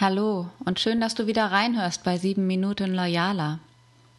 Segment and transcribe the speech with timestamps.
[0.00, 3.58] Hallo und schön, dass du wieder reinhörst bei 7 Minuten Loyaler.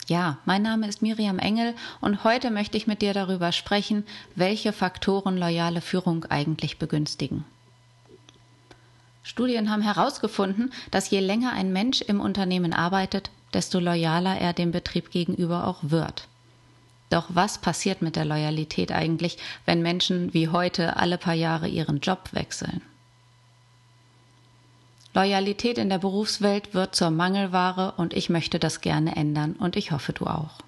[0.06, 4.06] Ja, mein Name ist Miriam Engel und heute möchte ich mit dir darüber sprechen,
[4.36, 7.46] welche Faktoren loyale Führung eigentlich begünstigen.
[9.24, 14.72] Studien haben herausgefunden, dass je länger ein Mensch im Unternehmen arbeitet, desto loyaler er dem
[14.72, 16.28] Betrieb gegenüber auch wird.
[17.10, 22.02] Doch was passiert mit der Loyalität eigentlich, wenn Menschen wie heute alle paar Jahre ihren
[22.02, 22.84] Job wechseln?
[25.14, 29.92] Loyalität in der Berufswelt wird zur Mangelware und ich möchte das gerne ändern und ich
[29.92, 30.60] hoffe du auch.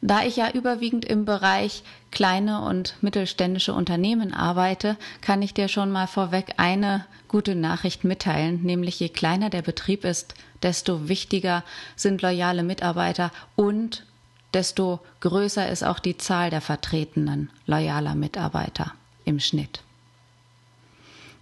[0.00, 5.90] Da ich ja überwiegend im Bereich kleine und mittelständische Unternehmen arbeite, kann ich dir schon
[5.90, 11.64] mal vorweg eine gute Nachricht mitteilen, nämlich je kleiner der Betrieb ist, desto wichtiger
[11.96, 14.04] sind loyale Mitarbeiter und
[14.52, 18.92] desto größer ist auch die Zahl der vertretenen loyaler Mitarbeiter
[19.24, 19.80] im Schnitt.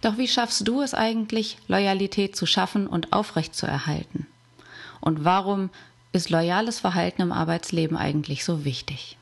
[0.03, 4.27] Doch wie schaffst du es eigentlich, Loyalität zu schaffen und aufrechtzuerhalten?
[4.99, 5.69] Und warum
[6.11, 9.17] ist loyales Verhalten im Arbeitsleben eigentlich so wichtig?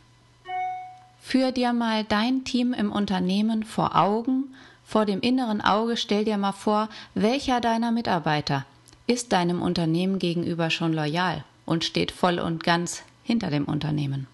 [1.22, 6.39] Führ dir mal dein Team im Unternehmen vor Augen, vor dem inneren Auge stell dir
[6.39, 8.66] mal vor, welcher deiner Mitarbeiter
[9.06, 14.25] ist deinem Unternehmen gegenüber schon loyal und steht voll und ganz hinter dem Unternehmen.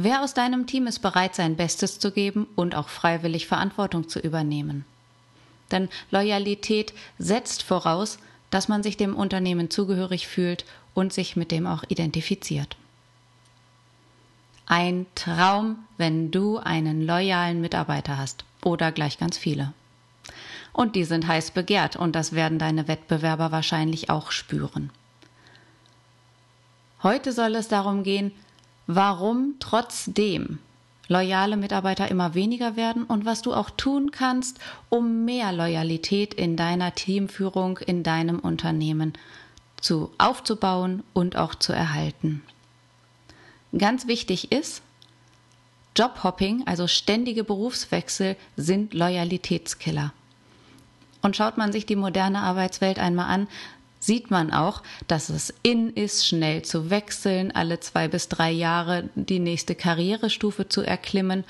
[0.00, 4.20] Wer aus deinem Team ist bereit, sein Bestes zu geben und auch freiwillig Verantwortung zu
[4.20, 4.84] übernehmen?
[5.72, 11.66] Denn Loyalität setzt voraus, dass man sich dem Unternehmen zugehörig fühlt und sich mit dem
[11.66, 12.76] auch identifiziert.
[14.66, 19.72] Ein Traum, wenn du einen loyalen Mitarbeiter hast oder gleich ganz viele.
[20.72, 24.90] Und die sind heiß begehrt und das werden deine Wettbewerber wahrscheinlich auch spüren.
[27.02, 28.30] Heute soll es darum gehen,
[28.88, 30.58] warum trotzdem
[31.08, 34.58] loyale Mitarbeiter immer weniger werden und was du auch tun kannst,
[34.88, 39.12] um mehr Loyalität in deiner Teamführung, in deinem Unternehmen
[39.80, 42.42] zu aufzubauen und auch zu erhalten.
[43.76, 44.82] Ganz wichtig ist,
[45.94, 50.12] Jobhopping, also ständige Berufswechsel, sind Loyalitätskiller.
[51.20, 53.48] Und schaut man sich die moderne Arbeitswelt einmal an,
[54.08, 59.10] sieht man auch, dass es in ist, schnell zu wechseln, alle zwei bis drei Jahre
[59.14, 61.44] die nächste Karrierestufe zu erklimmen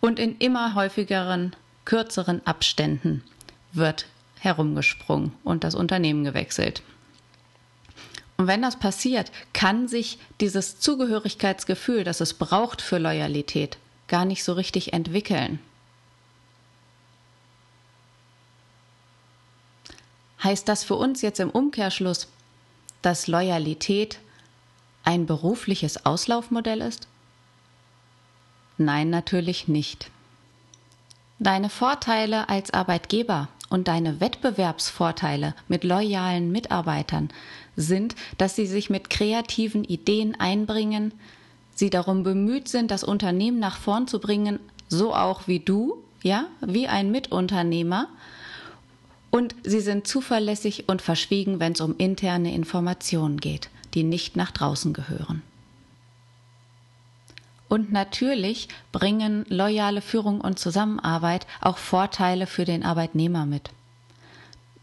[0.00, 3.24] und in immer häufigeren, kürzeren Abständen
[3.72, 4.06] wird
[4.38, 6.82] herumgesprungen und das Unternehmen gewechselt.
[8.36, 14.44] Und wenn das passiert, kann sich dieses Zugehörigkeitsgefühl, das es braucht für Loyalität, gar nicht
[14.44, 15.58] so richtig entwickeln.
[20.42, 22.28] Heißt das für uns jetzt im Umkehrschluss,
[23.00, 24.18] dass Loyalität
[25.04, 27.08] ein berufliches Auslaufmodell ist?
[28.78, 30.10] Nein, natürlich nicht.
[31.38, 37.30] Deine Vorteile als Arbeitgeber und deine Wettbewerbsvorteile mit loyalen Mitarbeitern
[37.76, 41.14] sind, dass sie sich mit kreativen Ideen einbringen,
[41.74, 46.46] sie darum bemüht sind, das Unternehmen nach vorn zu bringen, so auch wie du, ja,
[46.60, 48.08] wie ein Mitunternehmer,
[49.32, 54.52] und sie sind zuverlässig und verschwiegen, wenn es um interne Informationen geht, die nicht nach
[54.52, 55.42] draußen gehören.
[57.68, 63.70] Und natürlich bringen loyale Führung und Zusammenarbeit auch Vorteile für den Arbeitnehmer mit.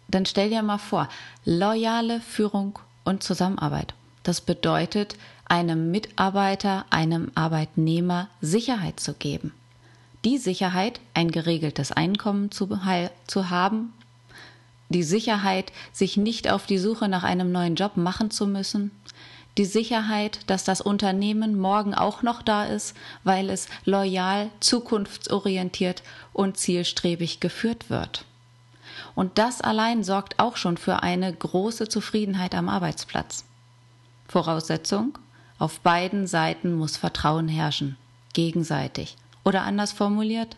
[0.07, 1.07] Dann stell dir mal vor,
[1.45, 3.93] loyale Führung und Zusammenarbeit.
[4.23, 5.15] Das bedeutet,
[5.45, 9.53] einem Mitarbeiter, einem Arbeitnehmer Sicherheit zu geben.
[10.25, 12.79] Die Sicherheit, ein geregeltes Einkommen zu,
[13.27, 13.93] zu haben
[14.89, 18.91] die Sicherheit, sich nicht auf die Suche nach einem neuen Job machen zu müssen,
[19.57, 26.01] die Sicherheit, dass das Unternehmen morgen auch noch da ist, weil es loyal, zukunftsorientiert
[26.33, 28.25] und zielstrebig geführt wird.
[29.15, 33.43] Und das allein sorgt auch schon für eine große Zufriedenheit am Arbeitsplatz.
[34.27, 35.17] Voraussetzung,
[35.57, 37.97] auf beiden Seiten muss Vertrauen herrschen,
[38.33, 39.17] gegenseitig.
[39.43, 40.55] Oder anders formuliert,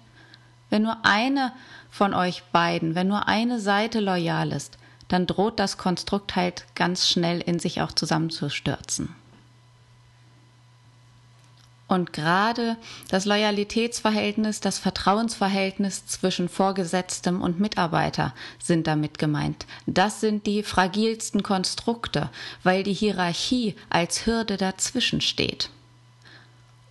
[0.71, 1.53] wenn nur eine
[1.91, 4.79] von euch beiden, wenn nur eine Seite loyal ist,
[5.09, 9.13] dann droht das Konstrukt halt ganz schnell in sich auch zusammenzustürzen.
[11.91, 12.77] Und gerade
[13.09, 18.33] das Loyalitätsverhältnis, das Vertrauensverhältnis zwischen Vorgesetztem und Mitarbeiter
[18.63, 19.65] sind damit gemeint.
[19.87, 22.29] Das sind die fragilsten Konstrukte,
[22.63, 25.69] weil die Hierarchie als Hürde dazwischen steht.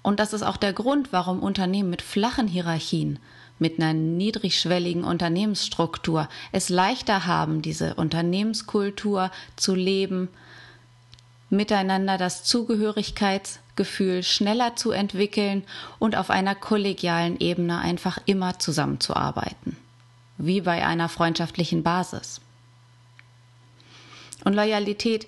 [0.02, 3.18] Und das ist auch der Grund, warum Unternehmen mit flachen Hierarchien
[3.60, 10.28] mit einer niedrigschwelligen Unternehmensstruktur es leichter haben, diese Unternehmenskultur zu leben,
[11.50, 15.62] miteinander das Zugehörigkeitsgefühl schneller zu entwickeln
[15.98, 19.76] und auf einer kollegialen Ebene einfach immer zusammenzuarbeiten.
[20.42, 22.40] wie bei einer freundschaftlichen Basis.
[24.42, 25.26] Und Loyalität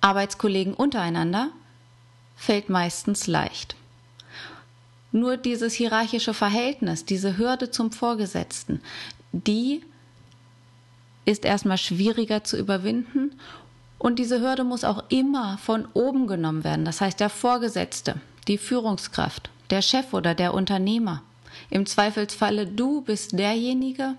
[0.00, 1.50] Arbeitskollegen untereinander
[2.34, 3.76] fällt meistens leicht.
[5.10, 8.80] Nur dieses hierarchische Verhältnis, diese Hürde zum Vorgesetzten,
[9.32, 9.82] die
[11.24, 13.32] ist erstmal schwieriger zu überwinden
[13.98, 16.84] und diese Hürde muss auch immer von oben genommen werden.
[16.84, 21.22] Das heißt, der Vorgesetzte, die Führungskraft, der Chef oder der Unternehmer.
[21.70, 24.14] Im Zweifelsfalle du bist derjenige,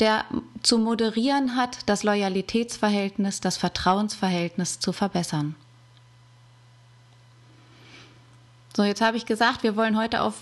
[0.00, 0.24] der
[0.62, 5.54] zu moderieren hat, das Loyalitätsverhältnis, das Vertrauensverhältnis zu verbessern.
[8.76, 10.34] So, jetzt habe ich gesagt, wir wollen heute auf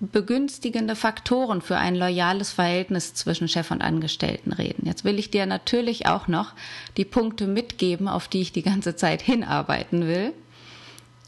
[0.00, 4.84] begünstigende Faktoren für ein loyales Verhältnis zwischen Chef und Angestellten reden.
[4.84, 6.52] Jetzt will ich dir natürlich auch noch
[6.98, 10.34] die Punkte mitgeben, auf die ich die ganze Zeit hinarbeiten will.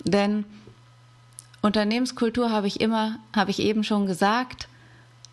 [0.04, 0.44] Denn
[1.62, 4.68] Unternehmenskultur habe ich immer, habe ich eben schon gesagt,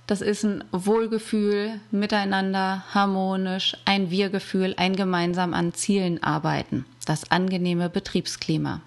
[0.07, 7.89] das ist ein Wohlgefühl, miteinander, harmonisch, ein Wir-Gefühl, ein gemeinsam an Zielen arbeiten, das angenehme
[7.89, 8.79] Betriebsklima.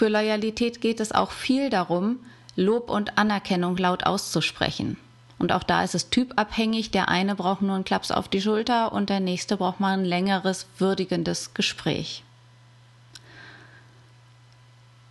[0.00, 2.20] Für Loyalität geht es auch viel darum,
[2.56, 4.96] Lob und Anerkennung laut auszusprechen.
[5.38, 6.90] Und auch da ist es typabhängig.
[6.90, 10.06] Der eine braucht nur einen Klaps auf die Schulter und der nächste braucht mal ein
[10.06, 12.24] längeres, würdigendes Gespräch.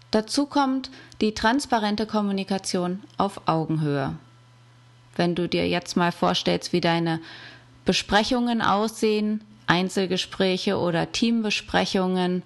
[0.10, 0.90] Dazu kommt
[1.22, 4.16] die transparente Kommunikation auf Augenhöhe.
[5.16, 7.20] Wenn du dir jetzt mal vorstellst, wie deine
[7.86, 12.42] Besprechungen aussehen, Einzelgespräche oder Teambesprechungen,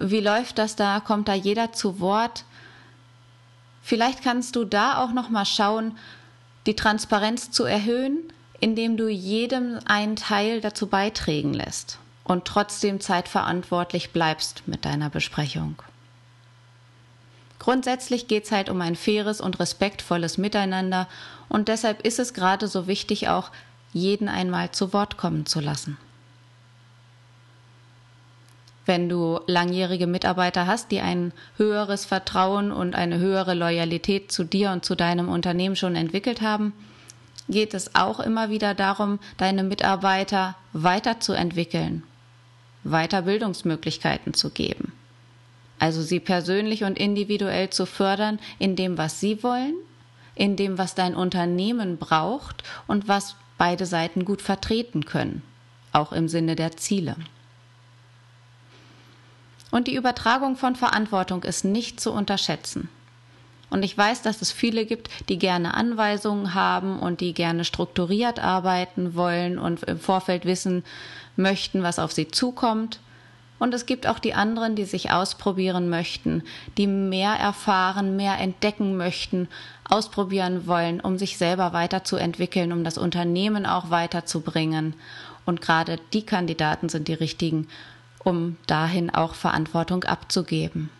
[0.00, 1.00] wie läuft das da?
[1.00, 2.44] Kommt da jeder zu Wort?
[3.82, 5.96] Vielleicht kannst du da auch noch mal schauen,
[6.66, 8.18] die Transparenz zu erhöhen,
[8.60, 15.82] indem du jedem einen Teil dazu beitragen lässt und trotzdem zeitverantwortlich bleibst mit deiner Besprechung.
[17.58, 21.08] Grundsätzlich geht es halt um ein faires und respektvolles Miteinander
[21.48, 23.50] und deshalb ist es gerade so wichtig, auch
[23.92, 25.96] jeden einmal zu Wort kommen zu lassen.
[28.88, 34.70] Wenn du langjährige Mitarbeiter hast, die ein höheres Vertrauen und eine höhere Loyalität zu dir
[34.70, 36.72] und zu deinem Unternehmen schon entwickelt haben,
[37.50, 42.02] geht es auch immer wieder darum, deine Mitarbeiter weiterzuentwickeln,
[42.82, 44.92] Weiterbildungsmöglichkeiten zu geben.
[45.78, 49.74] Also sie persönlich und individuell zu fördern in dem, was sie wollen,
[50.34, 55.42] in dem, was dein Unternehmen braucht und was beide Seiten gut vertreten können,
[55.92, 57.16] auch im Sinne der Ziele.
[59.70, 62.88] Und die Übertragung von Verantwortung ist nicht zu unterschätzen.
[63.70, 68.38] Und ich weiß, dass es viele gibt, die gerne Anweisungen haben und die gerne strukturiert
[68.38, 70.84] arbeiten wollen und im Vorfeld wissen
[71.36, 73.00] möchten, was auf sie zukommt.
[73.58, 76.44] Und es gibt auch die anderen, die sich ausprobieren möchten,
[76.78, 79.48] die mehr erfahren, mehr entdecken möchten,
[79.84, 84.94] ausprobieren wollen, um sich selber weiterzuentwickeln, um das Unternehmen auch weiterzubringen.
[85.44, 87.68] Und gerade die Kandidaten sind die richtigen
[88.24, 90.90] um dahin auch Verantwortung abzugeben.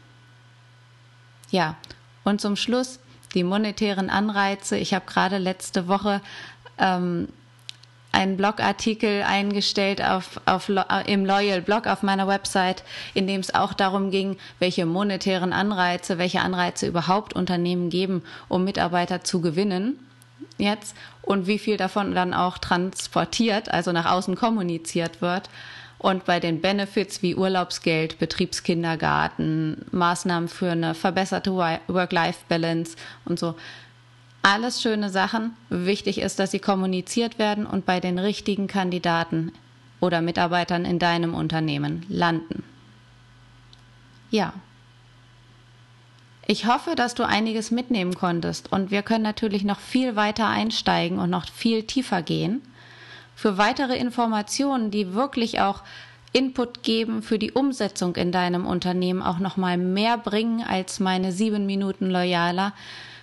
[1.50, 1.76] Ja,
[2.24, 3.00] und zum Schluss
[3.34, 4.76] die monetären Anreize.
[4.76, 6.20] Ich habe gerade letzte Woche
[6.78, 7.28] ähm,
[8.12, 10.70] einen Blogartikel eingestellt auf, auf,
[11.06, 12.82] im Loyal Blog auf meiner Website,
[13.14, 18.64] in dem es auch darum ging, welche monetären Anreize, welche Anreize überhaupt Unternehmen geben, um
[18.64, 19.98] Mitarbeiter zu gewinnen
[20.58, 25.48] jetzt und wie viel davon dann auch transportiert, also nach außen kommuniziert wird.
[25.98, 33.56] Und bei den Benefits wie Urlaubsgeld, Betriebskindergarten, Maßnahmen für eine verbesserte Work-Life-Balance und so.
[34.42, 35.56] Alles schöne Sachen.
[35.68, 39.52] Wichtig ist, dass sie kommuniziert werden und bei den richtigen Kandidaten
[40.00, 42.62] oder Mitarbeitern in deinem Unternehmen landen.
[44.30, 44.52] Ja.
[46.46, 51.18] Ich hoffe, dass du einiges mitnehmen konntest und wir können natürlich noch viel weiter einsteigen
[51.18, 52.62] und noch viel tiefer gehen
[53.38, 55.84] für weitere Informationen, die wirklich auch
[56.32, 61.64] Input geben für die Umsetzung in deinem Unternehmen, auch nochmal mehr bringen als meine sieben
[61.64, 62.72] Minuten loyaler,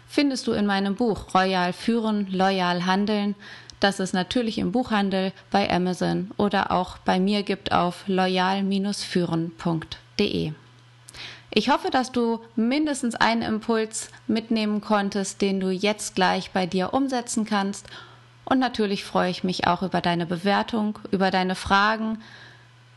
[0.07, 3.35] findest du in meinem Buch Royal führen, loyal handeln,
[3.81, 10.53] das es natürlich im Buchhandel bei Amazon oder auch bei mir gibt auf loyal-führen.de.
[11.51, 16.93] Ich hoffe, dass du mindestens einen Impuls mitnehmen konntest, den du jetzt gleich bei dir
[16.93, 17.89] umsetzen kannst
[18.45, 22.19] und natürlich freue ich mich auch über deine Bewertung, über deine Fragen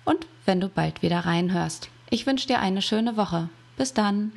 [0.05, 1.89] und wenn du bald wieder reinhörst.
[2.11, 3.49] Ich wünsche dir eine schöne Woche.
[3.77, 4.33] Bis dann.